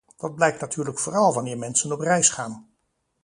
[0.17, 2.69] Dat blijkt natuurlijk vooral wanneer mensen op reis gaan.